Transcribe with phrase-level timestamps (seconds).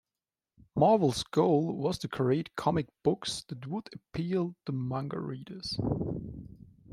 [0.75, 5.77] Marvel's goal was to create comic books that would appeal to manga readers.